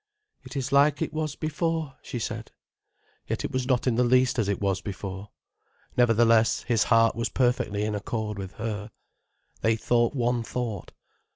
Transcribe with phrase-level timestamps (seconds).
[0.41, 2.51] "It is like it was before," she said.
[3.27, 5.29] Yet it was not in the least as it was before.
[5.95, 8.89] Nevertheless his heart was perfectly in accord with her.
[9.61, 10.93] They thought one thought.